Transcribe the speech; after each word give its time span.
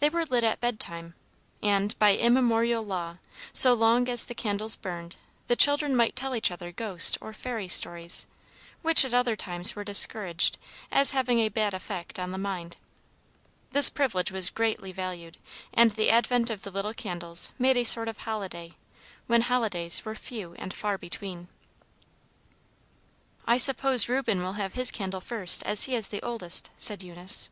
They 0.00 0.10
were 0.10 0.26
lit 0.26 0.44
at 0.44 0.60
bedtime, 0.60 1.14
and, 1.62 1.98
by 1.98 2.14
immemorial 2.14 2.84
law, 2.84 3.16
so 3.54 3.72
long 3.72 4.06
as 4.06 4.26
the 4.26 4.34
candles 4.34 4.76
burned, 4.76 5.16
the 5.46 5.56
children 5.56 5.96
might 5.96 6.14
tell 6.14 6.36
each 6.36 6.50
other 6.50 6.70
ghost 6.70 7.16
or 7.22 7.32
fairy 7.32 7.66
stories, 7.66 8.26
which 8.82 9.02
at 9.02 9.14
other 9.14 9.34
times 9.34 9.74
were 9.74 9.82
discouraged, 9.82 10.58
as 10.92 11.12
having 11.12 11.38
a 11.38 11.48
bad 11.48 11.72
effect 11.72 12.18
on 12.18 12.32
the 12.32 12.36
mind. 12.36 12.76
This 13.70 13.88
privilege 13.88 14.30
was 14.30 14.50
greatly 14.50 14.92
valued, 14.92 15.38
and 15.72 15.90
the 15.92 16.10
advent 16.10 16.50
of 16.50 16.60
the 16.60 16.70
little 16.70 16.92
candles 16.92 17.54
made 17.58 17.78
a 17.78 17.84
sort 17.84 18.08
of 18.08 18.18
holiday, 18.18 18.72
when 19.26 19.40
holidays 19.40 20.04
were 20.04 20.14
few 20.14 20.52
and 20.58 20.74
far 20.74 20.98
between. 20.98 21.48
"I 23.46 23.56
suppose 23.56 24.06
Reuben 24.06 24.42
will 24.42 24.52
have 24.60 24.74
his 24.74 24.90
candle 24.90 25.22
first, 25.22 25.62
as 25.62 25.84
he 25.84 25.94
is 25.94 26.08
the 26.08 26.20
oldest," 26.20 26.68
said 26.78 27.02
Eunice. 27.02 27.48